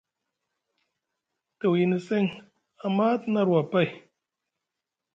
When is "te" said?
1.57-1.65, 3.21-3.27